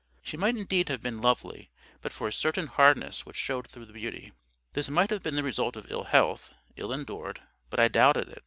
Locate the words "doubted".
7.87-8.27